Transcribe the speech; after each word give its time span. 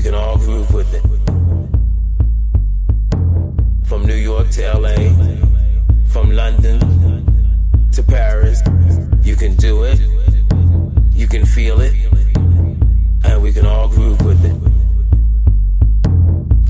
we 0.00 0.04
can 0.04 0.14
all 0.14 0.38
groove 0.38 0.72
with 0.72 0.94
it. 0.94 1.02
From 3.86 4.06
New 4.06 4.14
York 4.14 4.48
to 4.52 4.62
LA, 4.78 4.96
from 6.06 6.30
London 6.30 6.80
to 7.92 8.02
Paris, 8.02 8.62
you 9.22 9.36
can 9.36 9.56
do 9.56 9.82
it, 9.82 10.00
you 11.12 11.26
can 11.28 11.44
feel 11.44 11.82
it, 11.82 11.92
and 13.24 13.42
we 13.42 13.52
can 13.52 13.66
all 13.66 13.88
groove 13.88 14.24
with 14.24 14.42
it. 14.42 14.56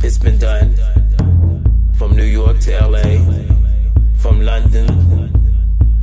It's 0.04 0.18
been 0.18 0.38
done 0.38 0.74
from 1.94 2.16
New 2.16 2.24
York 2.24 2.58
to 2.62 2.84
LA, 2.84 3.14
from 4.16 4.40
London 4.40 4.88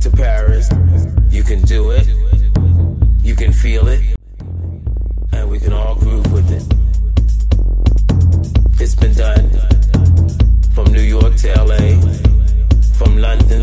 to 0.00 0.10
Paris, 0.10 0.70
you 1.28 1.42
can 1.42 1.60
do 1.60 1.90
it, 1.90 2.08
you 3.22 3.34
can 3.34 3.52
feel 3.52 3.86
it, 3.86 4.16
and 5.32 5.50
we 5.50 5.58
can 5.60 5.74
all 5.74 5.94
groove 5.94 6.32
with 6.32 6.50
it. 6.50 6.77
It's 8.80 8.94
been 8.94 9.12
done. 9.12 9.50
From 10.72 10.92
New 10.92 11.00
York 11.02 11.34
to 11.38 11.48
LA, 11.64 12.00
from 12.94 13.18
London 13.18 13.62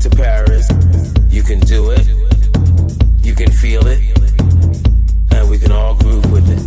to 0.00 0.08
Paris. 0.16 0.66
You 1.28 1.42
can 1.42 1.60
do 1.60 1.90
it, 1.90 2.06
you 3.22 3.34
can 3.34 3.50
feel 3.50 3.86
it, 3.86 4.00
and 5.32 5.50
we 5.50 5.58
can 5.58 5.70
all 5.72 5.94
groove 5.96 6.32
with 6.32 6.48
it. 6.48 6.62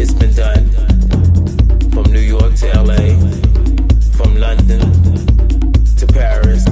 It's 0.00 0.14
been 0.14 0.34
done. 0.34 0.70
From 1.92 2.10
New 2.10 2.20
York 2.20 2.54
to 2.54 2.82
LA, 2.82 3.12
from 4.16 4.36
London 4.36 4.80
to 5.98 6.06
Paris. 6.06 6.64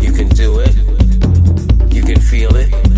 You 0.00 0.12
can 0.12 0.28
do 0.30 0.60
it, 0.60 0.74
you 1.92 2.02
can 2.02 2.20
feel 2.20 2.56
it. 2.56 2.91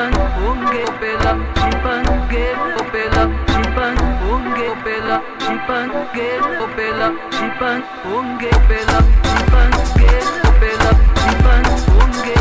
chimpan, 0.00 0.14
unge 0.48 0.84
pela, 1.00 1.32
chimpan, 1.54 2.04
ge 2.30 2.44
opela, 2.80 3.22
chimpan, 3.46 3.96
unge 4.30 4.66
opela, 4.72 5.22
chimpan, 5.38 5.90
ge 6.14 6.28
opela, 6.64 7.08
chimpan, 7.30 7.82
unge 8.14 8.50
pela, 8.68 8.98
chimpan, 9.28 9.70
ge 9.98 10.12
opela, 10.48 10.90
chimpan, 11.20 11.64
unge 12.00 12.39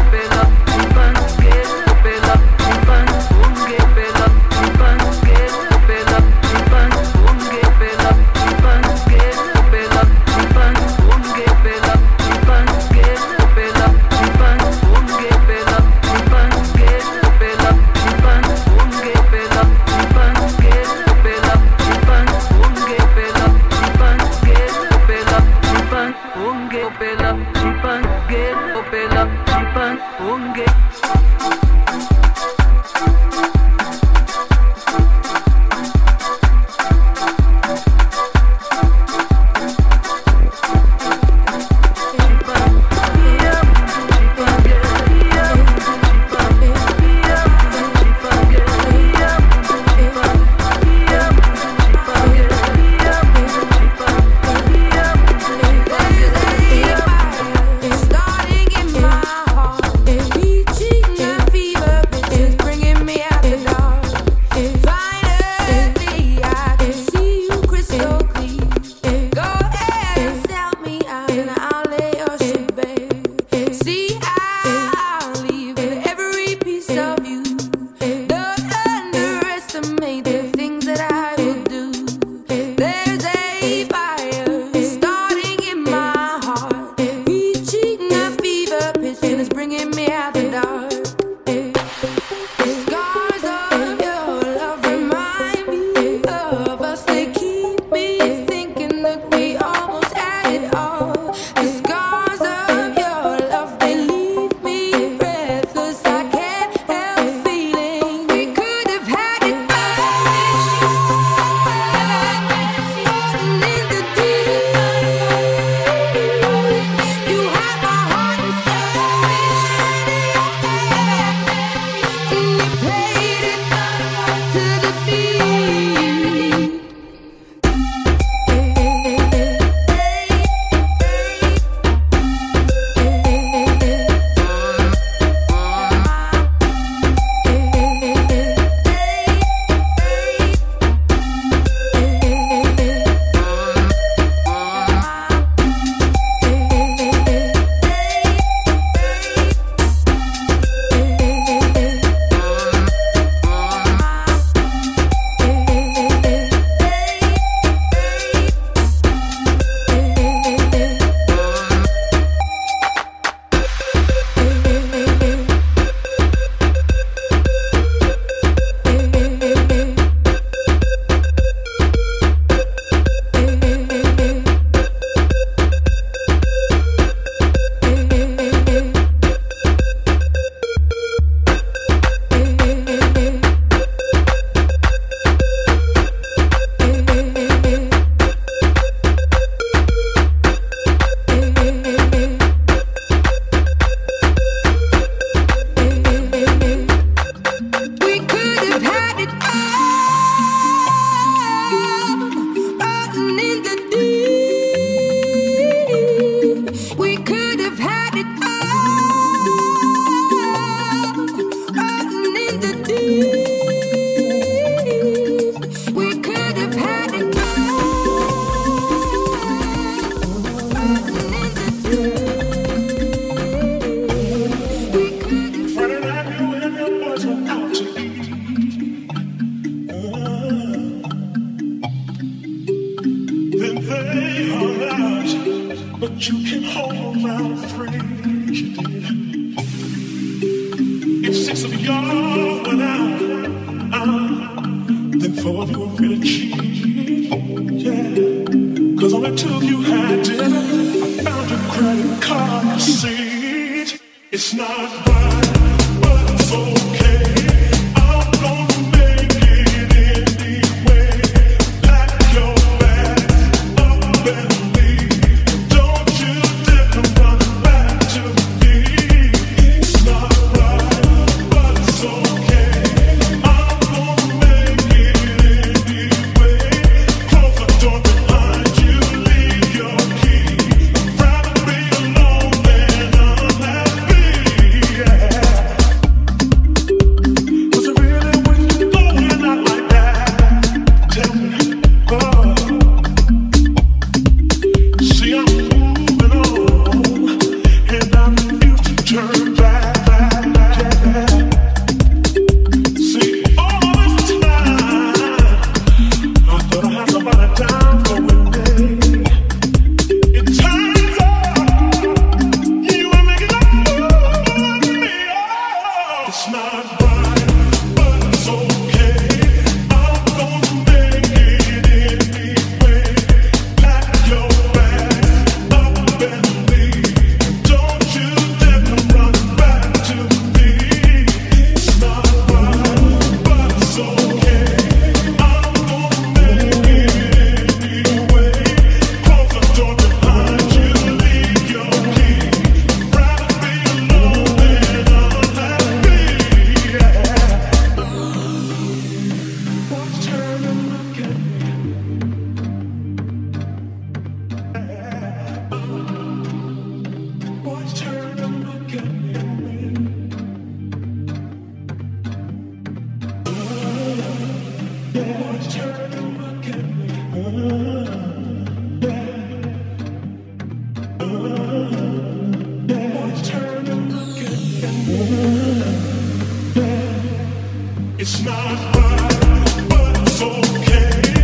It's 378.21 378.43
not 378.43 378.95
right, 378.95 379.85
but 379.89 380.27
it's 380.27 380.41
okay. 380.41 381.38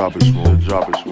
Drop 0.00 0.16
it 0.16 0.22
small. 0.22 0.56
Drop 0.56 0.88
it 0.88 1.09